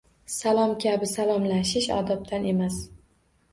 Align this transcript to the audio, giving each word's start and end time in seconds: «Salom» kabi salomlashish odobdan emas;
«Salom» 0.35 0.73
kabi 0.85 1.09
salomlashish 1.11 1.91
odobdan 2.01 2.51
emas; 2.57 2.83